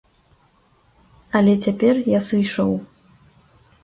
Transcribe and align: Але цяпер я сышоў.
Але 1.39 1.53
цяпер 1.65 1.99
я 2.13 2.19
сышоў. 2.29 2.73